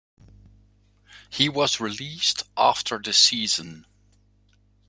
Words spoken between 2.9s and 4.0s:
the season.